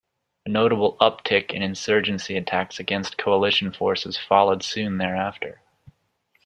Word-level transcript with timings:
A 0.47 0.49
notable 0.49 0.97
uptick 0.99 1.51
in 1.51 1.61
"insurgency" 1.61 2.35
attacks 2.35 2.79
against 2.79 3.19
coalition 3.19 3.71
forces 3.71 4.17
followed 4.17 4.63
soon 4.63 4.97
thereafter. 4.97 5.61